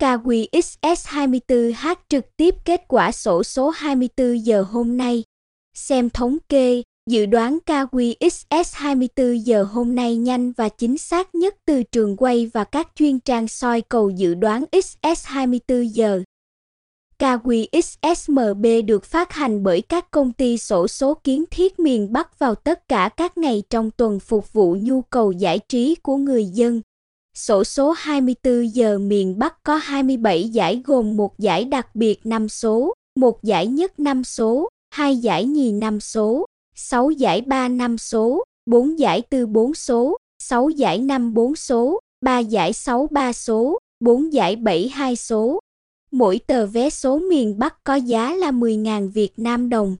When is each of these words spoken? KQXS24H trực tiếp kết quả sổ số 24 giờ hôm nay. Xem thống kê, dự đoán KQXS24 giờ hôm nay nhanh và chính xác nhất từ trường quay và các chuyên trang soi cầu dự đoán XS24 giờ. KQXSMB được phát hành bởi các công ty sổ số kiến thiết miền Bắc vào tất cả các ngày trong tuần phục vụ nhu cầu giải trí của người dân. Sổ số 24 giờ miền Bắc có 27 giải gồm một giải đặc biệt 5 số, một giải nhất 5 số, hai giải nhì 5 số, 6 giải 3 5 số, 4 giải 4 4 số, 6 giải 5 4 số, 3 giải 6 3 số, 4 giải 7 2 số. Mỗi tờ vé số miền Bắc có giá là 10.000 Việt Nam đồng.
KQXS24H 0.00 1.94
trực 2.08 2.36
tiếp 2.36 2.54
kết 2.64 2.84
quả 2.88 3.12
sổ 3.12 3.42
số 3.42 3.70
24 3.70 4.44
giờ 4.44 4.62
hôm 4.62 4.96
nay. 4.96 5.24
Xem 5.74 6.10
thống 6.10 6.38
kê, 6.48 6.82
dự 7.10 7.26
đoán 7.26 7.58
KQXS24 7.66 9.34
giờ 9.34 9.62
hôm 9.62 9.94
nay 9.94 10.16
nhanh 10.16 10.52
và 10.52 10.68
chính 10.68 10.98
xác 10.98 11.34
nhất 11.34 11.54
từ 11.66 11.82
trường 11.82 12.16
quay 12.16 12.50
và 12.54 12.64
các 12.64 12.88
chuyên 12.94 13.20
trang 13.20 13.48
soi 13.48 13.80
cầu 13.80 14.10
dự 14.10 14.34
đoán 14.34 14.64
XS24 14.72 15.82
giờ. 15.82 16.22
KQXSMB 17.18 18.84
được 18.86 19.04
phát 19.04 19.32
hành 19.32 19.62
bởi 19.62 19.80
các 19.80 20.10
công 20.10 20.32
ty 20.32 20.58
sổ 20.58 20.88
số 20.88 21.14
kiến 21.14 21.44
thiết 21.50 21.78
miền 21.78 22.12
Bắc 22.12 22.38
vào 22.38 22.54
tất 22.54 22.88
cả 22.88 23.10
các 23.16 23.38
ngày 23.38 23.62
trong 23.70 23.90
tuần 23.90 24.20
phục 24.20 24.52
vụ 24.52 24.76
nhu 24.80 25.02
cầu 25.02 25.32
giải 25.32 25.58
trí 25.68 25.94
của 25.94 26.16
người 26.16 26.44
dân. 26.44 26.80
Sổ 27.34 27.64
số 27.64 27.90
24 27.90 28.74
giờ 28.74 28.98
miền 28.98 29.38
Bắc 29.38 29.62
có 29.62 29.76
27 29.76 30.48
giải 30.48 30.82
gồm 30.84 31.16
một 31.16 31.38
giải 31.38 31.64
đặc 31.64 31.94
biệt 31.94 32.26
5 32.26 32.48
số, 32.48 32.94
một 33.16 33.42
giải 33.42 33.66
nhất 33.66 34.00
5 34.00 34.24
số, 34.24 34.68
hai 34.90 35.16
giải 35.16 35.44
nhì 35.44 35.72
5 35.72 36.00
số, 36.00 36.46
6 36.74 37.10
giải 37.10 37.40
3 37.40 37.68
5 37.68 37.98
số, 37.98 38.44
4 38.66 38.98
giải 38.98 39.22
4 39.30 39.52
4 39.52 39.74
số, 39.74 40.16
6 40.42 40.68
giải 40.70 40.98
5 40.98 41.34
4 41.34 41.56
số, 41.56 42.00
3 42.24 42.38
giải 42.38 42.72
6 42.72 43.08
3 43.10 43.32
số, 43.32 43.78
4 44.00 44.32
giải 44.32 44.56
7 44.56 44.88
2 44.88 45.16
số. 45.16 45.60
Mỗi 46.12 46.40
tờ 46.46 46.66
vé 46.66 46.90
số 46.90 47.18
miền 47.18 47.58
Bắc 47.58 47.84
có 47.84 47.94
giá 47.94 48.34
là 48.34 48.50
10.000 48.50 49.10
Việt 49.10 49.38
Nam 49.38 49.68
đồng. 49.68 49.96